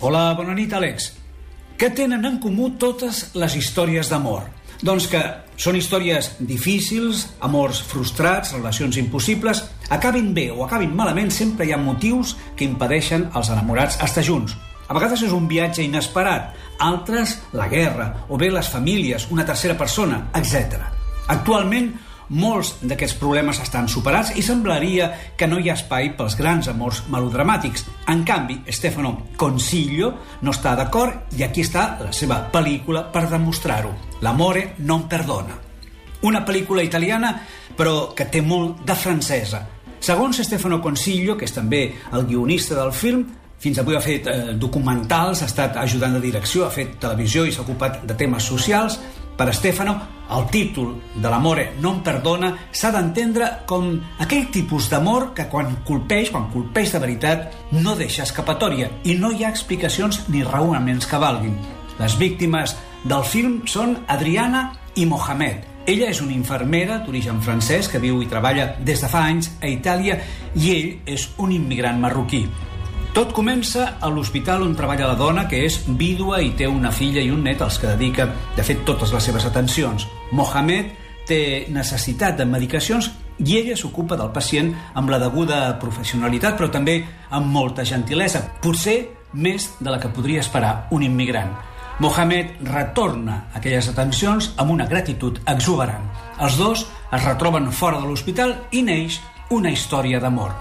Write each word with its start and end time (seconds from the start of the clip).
Hola, 0.00 0.30
bona 0.32 0.54
nit, 0.56 0.72
Àlex. 0.72 1.10
Què 1.76 1.90
tenen 1.92 2.22
en 2.24 2.38
comú 2.40 2.70
totes 2.80 3.34
les 3.36 3.52
històries 3.58 4.08
d'amor? 4.08 4.46
Doncs 4.80 5.04
que 5.12 5.20
són 5.60 5.76
històries 5.76 6.30
difícils, 6.48 7.26
amors 7.44 7.82
frustrats, 7.84 8.54
relacions 8.54 8.96
impossibles, 8.96 9.60
acabin 9.92 10.30
bé 10.32 10.46
o 10.54 10.64
acabin 10.64 10.94
malament, 10.96 11.28
sempre 11.28 11.68
hi 11.68 11.74
ha 11.76 11.82
motius 11.82 12.32
que 12.56 12.64
impedeixen 12.64 13.28
als 13.36 13.52
enamorats 13.52 14.00
estar 14.00 14.24
junts. 14.24 14.56
A 14.88 14.96
vegades 14.96 15.26
és 15.28 15.36
un 15.36 15.44
viatge 15.52 15.84
inesperat, 15.84 16.56
altres 16.80 17.36
la 17.52 17.68
guerra, 17.68 18.08
o 18.32 18.40
bé 18.40 18.48
les 18.48 18.72
famílies, 18.72 19.28
una 19.28 19.44
tercera 19.44 19.76
persona, 19.76 20.30
etc. 20.40 20.80
Actualment, 21.28 21.92
molts 22.30 22.76
d'aquests 22.82 23.18
problemes 23.18 23.58
estan 23.62 23.88
superats 23.90 24.32
i 24.38 24.42
semblaria 24.46 25.10
que 25.36 25.48
no 25.50 25.58
hi 25.58 25.70
ha 25.70 25.76
espai 25.78 26.12
pels 26.18 26.36
grans 26.38 26.68
amors 26.70 27.02
melodramàtics. 27.10 27.86
En 28.08 28.22
canvi, 28.24 28.60
Stefano 28.70 29.16
Consiglio 29.36 30.12
no 30.42 30.54
està 30.54 30.76
d'acord 30.78 31.34
i 31.38 31.44
aquí 31.46 31.64
està 31.66 31.96
la 32.00 32.12
seva 32.14 32.44
pel·lícula 32.52 33.08
per 33.12 33.26
demostrar-ho. 33.30 33.92
L'amore 34.22 34.74
non 34.86 35.08
perdona. 35.10 35.58
Una 36.22 36.44
pel·lícula 36.46 36.84
italiana, 36.84 37.34
però 37.76 38.12
que 38.14 38.28
té 38.30 38.42
molt 38.44 38.84
de 38.86 38.94
francesa. 38.94 39.64
Segons 40.00 40.38
Stefano 40.44 40.80
Consiglio, 40.80 41.36
que 41.36 41.48
és 41.48 41.52
també 41.52 41.86
el 42.12 42.26
guionista 42.28 42.76
del 42.78 42.92
film, 42.92 43.26
fins 43.60 43.76
avui 43.80 43.96
ha 43.96 44.00
fet 44.00 44.28
eh, 44.30 44.36
documentals, 44.56 45.42
ha 45.42 45.48
estat 45.50 45.76
ajudant 45.76 46.16
de 46.16 46.22
direcció, 46.24 46.64
ha 46.64 46.72
fet 46.72 46.94
televisió 47.02 47.44
i 47.44 47.52
s'ha 47.52 47.60
ocupat 47.66 47.98
de 48.08 48.16
temes 48.16 48.46
socials, 48.48 48.96
per 49.40 49.54
Stefano, 49.54 49.94
el 50.36 50.44
títol 50.52 50.90
de 51.16 51.28
l'amore 51.32 51.70
non 51.80 52.02
perdona 52.04 52.50
s'ha 52.76 52.90
d'entendre 52.92 53.46
com 53.64 53.86
aquell 54.20 54.50
tipus 54.52 54.90
d'amor 54.92 55.30
que 55.32 55.46
quan 55.48 55.78
colpeix, 55.88 56.28
quan 56.28 56.50
colpeix 56.52 56.92
de 56.92 57.00
veritat, 57.00 57.46
no 57.72 57.96
deixa 57.96 58.26
escapatòria 58.28 58.90
i 59.08 59.16
no 59.16 59.30
hi 59.32 59.46
ha 59.46 59.54
explicacions 59.54 60.26
ni 60.28 60.44
raonaments 60.44 61.08
que 61.08 61.22
valguin. 61.24 61.56
Les 61.96 62.18
víctimes 62.20 62.76
del 63.08 63.24
film 63.24 63.62
són 63.64 63.96
Adriana 64.12 64.74
i 65.00 65.08
Mohamed. 65.08 65.64
Ella 65.88 66.10
és 66.12 66.20
una 66.20 66.36
infermera 66.36 67.00
d'origen 67.00 67.40
francès 67.40 67.88
que 67.88 68.02
viu 68.02 68.20
i 68.20 68.28
treballa 68.28 68.74
des 68.76 69.00
de 69.00 69.08
fa 69.08 69.24
anys 69.24 69.54
a 69.62 69.72
Itàlia 69.72 70.20
i 70.52 70.74
ell 70.76 71.14
és 71.16 71.30
un 71.40 71.56
immigrant 71.56 71.96
marroquí. 71.96 72.44
Tot 73.10 73.32
comença 73.34 73.96
a 73.98 74.06
l'hospital 74.06 74.62
on 74.62 74.76
treballa 74.78 75.08
la 75.10 75.16
dona, 75.18 75.48
que 75.50 75.64
és 75.66 75.80
vídua 75.98 76.36
i 76.46 76.52
té 76.54 76.68
una 76.70 76.92
filla 76.94 77.18
i 77.18 77.32
un 77.34 77.42
net 77.42 77.58
als 77.64 77.80
que 77.82 77.88
dedica, 77.90 78.28
de 78.54 78.62
fet, 78.62 78.84
totes 78.86 79.10
les 79.10 79.26
seves 79.26 79.46
atencions. 79.48 80.06
Mohamed 80.30 80.92
té 81.26 81.40
necessitat 81.74 82.38
de 82.38 82.46
medicacions 82.46 83.10
i 83.42 83.58
ella 83.58 83.74
s'ocupa 83.74 84.14
del 84.14 84.30
pacient 84.30 84.70
amb 84.94 85.10
la 85.10 85.18
deguda 85.18 85.74
professionalitat, 85.82 86.54
però 86.54 86.70
també 86.70 87.00
amb 87.34 87.50
molta 87.50 87.82
gentilesa, 87.82 88.44
potser 88.62 89.00
més 89.34 89.72
de 89.80 89.90
la 89.90 89.98
que 89.98 90.14
podria 90.14 90.46
esperar 90.46 90.86
un 90.94 91.02
immigrant. 91.02 91.50
Mohamed 91.98 92.62
retorna 92.70 93.48
aquelles 93.58 93.90
atencions 93.90 94.52
amb 94.56 94.70
una 94.70 94.86
gratitud 94.86 95.42
exuberant. 95.50 96.06
Els 96.38 96.62
dos 96.62 96.86
es 97.10 97.24
retroben 97.26 97.72
fora 97.74 97.98
de 97.98 98.06
l'hospital 98.06 98.54
i 98.70 98.86
neix 98.86 99.18
una 99.50 99.74
història 99.74 100.22
d'amor. 100.22 100.54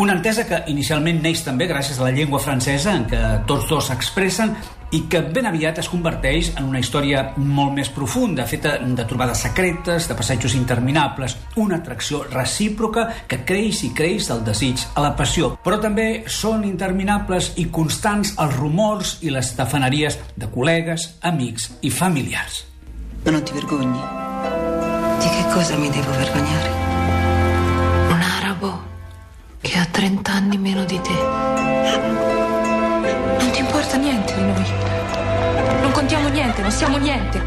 Una 0.00 0.14
entesa 0.16 0.46
que 0.48 0.62
inicialment 0.72 1.18
neix 1.20 1.42
també 1.44 1.66
gràcies 1.68 1.98
a 2.00 2.06
la 2.06 2.12
llengua 2.16 2.40
francesa 2.40 2.94
en 2.96 3.04
què 3.10 3.20
tots 3.48 3.68
dos 3.68 3.90
s'expressen 3.90 4.54
i 4.92 5.02
que 5.08 5.20
ben 5.24 5.46
aviat 5.48 5.78
es 5.80 5.88
converteix 5.88 6.50
en 6.56 6.66
una 6.68 6.80
història 6.80 7.22
molt 7.36 7.72
més 7.76 7.88
profunda, 7.92 8.44
feta 8.48 8.74
de 8.80 9.06
trobades 9.08 9.44
secretes, 9.44 10.08
de 10.08 10.16
passatges 10.16 10.56
interminables, 10.56 11.36
una 11.56 11.78
atracció 11.80 12.22
recíproca 12.28 13.06
que 13.28 13.40
creix 13.48 13.82
i 13.88 13.92
creix 13.96 14.28
del 14.28 14.44
desig 14.44 14.84
a 14.94 15.04
la 15.04 15.14
passió. 15.16 15.54
Però 15.64 15.80
també 15.80 16.24
són 16.28 16.64
interminables 16.68 17.52
i 17.60 17.68
constants 17.72 18.36
els 18.36 18.56
rumors 18.60 19.18
i 19.24 19.32
les 19.32 19.52
tafaneries 19.56 20.20
de 20.36 20.52
col·legues, 20.52 21.08
amics 21.20 21.70
i 21.80 21.90
familiars. 21.92 22.64
Ma 23.24 23.32
non 23.32 23.44
ti 23.44 23.56
vergogni? 23.56 24.00
Di 25.22 25.28
che 25.28 25.44
cosa 25.54 25.76
mi 25.76 25.88
devo 25.88 26.10
vergognare? 26.20 26.91
Che 29.92 29.98
ha 29.98 30.00
30 30.00 30.32
anni 30.32 30.58
meno 30.58 30.84
di 30.84 31.00
te. 31.00 31.12
Non 33.38 33.50
ti 33.52 33.60
importa 33.60 33.96
niente 33.96 34.34
di 34.34 34.42
noi. 34.42 34.64
Non 35.80 35.92
contiamo 35.92 36.28
niente, 36.28 36.62
non 36.62 36.70
siamo 36.70 36.96
niente. 36.96 37.40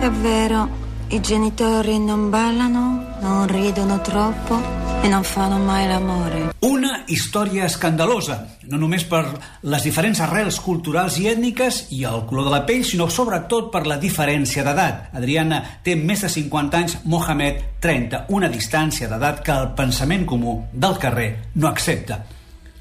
È 0.00 0.10
vero, 0.10 0.68
i 1.12 1.20
genitori 1.20 1.98
non 1.98 2.30
ballano, 2.30 3.16
non 3.20 3.46
ridono 3.46 4.00
troppo 4.00 4.58
e 5.02 5.08
non 5.08 5.22
fanno 5.22 5.58
mai 5.58 5.86
l'amore. 5.86 6.54
Una 6.60 7.02
història 7.06 7.66
escandalosa, 7.66 8.38
no 8.70 8.80
només 8.80 9.04
per 9.04 9.20
les 9.68 9.84
diferents 9.84 10.22
arrels 10.24 10.56
culturals 10.64 11.18
i 11.20 11.28
ètniques 11.28 11.82
i 11.92 12.02
el 12.08 12.24
color 12.30 12.48
de 12.48 12.54
la 12.54 12.62
pell, 12.64 12.84
sinó 12.88 13.10
sobretot 13.12 13.68
per 13.74 13.84
la 13.84 14.00
diferència 14.00 14.64
d'edat. 14.64 15.10
Adriana 15.12 15.60
té 15.84 15.98
més 16.00 16.24
de 16.24 16.32
50 16.32 16.80
anys, 16.80 16.98
Mohamed 17.04 17.60
30, 17.84 18.26
una 18.32 18.48
distància 18.48 19.10
d'edat 19.10 19.44
que 19.44 19.52
el 19.52 19.74
pensament 19.76 20.24
comú 20.24 20.62
del 20.72 20.96
carrer 21.02 21.34
no 21.56 21.68
accepta. 21.68 22.22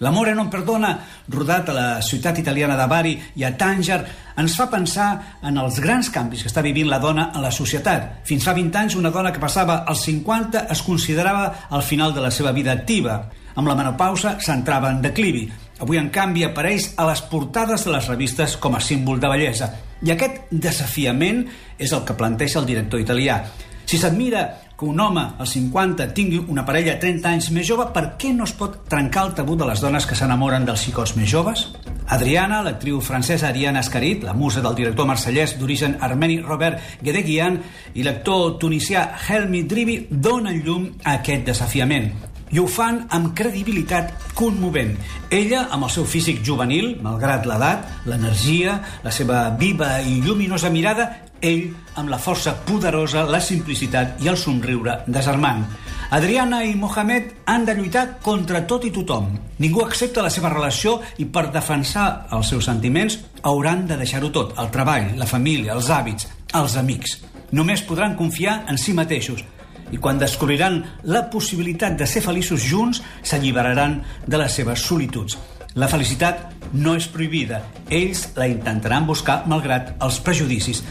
L'amore 0.01 0.33
non 0.33 0.49
perdona, 0.49 0.95
rodat 1.29 1.67
a 1.69 1.73
la 1.77 1.87
ciutat 2.01 2.39
italiana 2.41 2.73
de 2.73 2.87
Bari 2.89 3.11
i 3.37 3.43
a 3.45 3.51
Tànger, 3.53 3.99
ens 4.41 4.55
fa 4.57 4.65
pensar 4.71 5.09
en 5.45 5.59
els 5.61 5.77
grans 5.83 6.09
canvis 6.09 6.41
que 6.41 6.49
està 6.49 6.63
vivint 6.65 6.89
la 6.89 6.97
dona 7.03 7.27
en 7.35 7.45
la 7.45 7.51
societat. 7.53 8.23
Fins 8.25 8.47
fa 8.47 8.55
20 8.57 8.79
anys, 8.81 8.97
una 8.97 9.11
dona 9.13 9.29
que 9.31 9.43
passava 9.43 9.83
als 9.85 10.01
50 10.07 10.65
es 10.73 10.81
considerava 10.81 11.67
al 11.69 11.85
final 11.85 12.15
de 12.15 12.25
la 12.25 12.31
seva 12.33 12.49
vida 12.51 12.73
activa. 12.73 13.19
Amb 13.53 13.69
la 13.69 13.77
menopausa 13.77 14.39
s'entrava 14.41 14.89
en 14.89 15.03
declivi. 15.05 15.45
Avui, 15.81 16.01
en 16.01 16.09
canvi, 16.09 16.47
apareix 16.47 16.95
a 16.97 17.05
les 17.05 17.21
portades 17.29 17.85
de 17.85 17.93
les 17.93 18.09
revistes 18.09 18.57
com 18.57 18.73
a 18.73 18.81
símbol 18.81 19.21
de 19.21 19.29
bellesa. 19.29 19.69
I 20.01 20.15
aquest 20.15 20.47
desafiament 20.49 21.43
és 21.77 21.93
el 21.93 22.01
que 22.07 22.17
planteja 22.17 22.57
el 22.61 22.65
director 22.65 23.01
italià. 23.01 23.43
Si 23.85 24.01
s'admira 24.01 24.47
que 24.81 24.87
un 24.89 24.99
home 24.99 25.21
als 25.37 25.51
50 25.53 26.07
tingui 26.17 26.39
una 26.49 26.63
parella 26.65 26.95
30 26.97 27.29
anys 27.29 27.51
més 27.53 27.67
jove, 27.69 27.85
per 27.93 28.15
què 28.17 28.31
no 28.33 28.47
es 28.49 28.53
pot 28.57 28.79
trencar 28.89 29.27
el 29.27 29.35
tabú 29.37 29.53
de 29.53 29.67
les 29.69 29.83
dones 29.83 30.07
que 30.09 30.17
s'enamoren 30.17 30.65
dels 30.65 30.81
xicots 30.87 31.13
més 31.19 31.29
joves? 31.29 31.67
Adriana, 32.09 32.63
l'actriu 32.65 32.97
francesa 33.05 33.51
Ariana 33.51 33.85
Ascarit, 33.85 34.25
la 34.25 34.33
musa 34.33 34.63
del 34.65 34.79
director 34.79 35.05
marsellès 35.05 35.53
d'origen 35.59 35.99
armeni 36.01 36.39
Robert 36.41 36.81
Guedeguian 37.05 37.61
i 37.93 38.07
l'actor 38.07 38.57
tunisià 38.57 39.05
Helmi 39.27 39.61
Dribi 39.69 40.01
donen 40.09 40.63
llum 40.65 40.89
a 41.03 41.19
aquest 41.21 41.45
desafiament 41.53 42.09
i 42.51 42.59
ho 42.59 42.65
fan 42.67 43.05
amb 43.15 43.29
credibilitat 43.37 44.33
commovent. 44.35 44.97
Ella, 45.31 45.67
amb 45.71 45.85
el 45.87 45.93
seu 45.93 46.03
físic 46.03 46.41
juvenil, 46.43 46.97
malgrat 47.05 47.45
l'edat, 47.47 47.85
l'energia, 48.09 48.81
la 49.05 49.13
seva 49.13 49.45
viva 49.61 49.99
i 50.01 50.19
lluminosa 50.25 50.73
mirada, 50.73 51.07
ell 51.41 51.71
amb 51.99 52.09
la 52.09 52.19
força 52.21 52.53
poderosa, 52.65 53.25
la 53.27 53.41
simplicitat 53.41 54.21
i 54.23 54.29
el 54.31 54.37
somriure 54.37 55.01
desarmant. 55.07 55.65
Adriana 56.11 56.61
i 56.67 56.73
Mohamed 56.75 57.47
han 57.47 57.65
de 57.65 57.75
lluitar 57.75 58.05
contra 58.23 58.65
tot 58.67 58.85
i 58.85 58.91
tothom. 58.91 59.29
Ningú 59.63 59.85
accepta 59.85 60.23
la 60.25 60.31
seva 60.33 60.51
relació 60.51 60.99
i 61.23 61.25
per 61.25 61.47
defensar 61.51 62.27
els 62.35 62.51
seus 62.51 62.67
sentiments 62.67 63.17
hauran 63.47 63.85
de 63.87 63.97
deixar-ho 63.97 64.29
tot, 64.29 64.53
el 64.59 64.69
treball, 64.73 65.13
la 65.17 65.29
família, 65.29 65.73
els 65.73 65.89
hàbits, 65.89 66.27
els 66.53 66.75
amics. 66.77 67.17
Només 67.51 67.83
podran 67.87 68.17
confiar 68.19 68.61
en 68.71 68.77
si 68.77 68.93
mateixos, 68.95 69.43
i 69.91 69.99
quan 69.99 70.19
descobriran 70.19 70.81
la 71.03 71.25
possibilitat 71.31 71.97
de 71.99 72.07
ser 72.07 72.23
feliços 72.23 72.63
junts, 72.63 73.01
s'alliberaran 73.23 74.01
de 74.27 74.39
les 74.39 74.55
seves 74.55 74.83
solituds. 74.87 75.37
La 75.75 75.87
felicitat 75.87 76.49
no 76.73 76.97
és 76.99 77.07
prohibida. 77.07 77.61
Ells 77.87 78.25
la 78.35 78.47
intentaran 78.51 79.07
buscar 79.07 79.41
malgrat 79.47 79.93
els 80.03 80.19
prejudicis. 80.23 80.83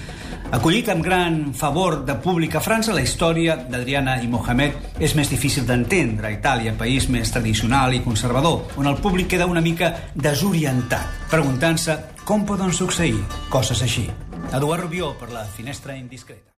Acollit 0.50 0.88
amb 0.91 1.05
gran 1.06 1.53
favor 1.55 2.00
de 2.03 2.16
públic 2.19 2.56
a 2.59 2.61
França, 2.61 2.91
la 2.91 3.05
història 3.06 3.55
d'Adriana 3.71 4.16
i 4.19 4.27
Mohamed 4.27 4.99
és 4.99 5.15
més 5.15 5.31
difícil 5.31 5.62
d'entendre 5.69 6.27
a 6.27 6.34
Itàlia, 6.34 6.75
país 6.75 7.06
més 7.06 7.31
tradicional 7.31 7.94
i 7.94 8.03
conservador, 8.03 8.75
on 8.75 8.91
el 8.91 8.99
públic 8.99 9.31
queda 9.31 9.47
una 9.47 9.62
mica 9.62 9.93
desorientat, 10.19 11.22
preguntant-se 11.31 12.00
com 12.27 12.43
poden 12.50 12.75
succeir 12.75 13.22
coses 13.48 13.86
així. 13.86 14.09
Eduard 14.51 14.89
Rubió 14.89 15.15
per 15.22 15.30
la 15.30 15.47
finestra 15.47 15.95
indiscreta. 15.95 16.48